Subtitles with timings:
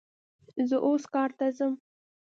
[0.69, 1.73] زه اوس کار ته ځم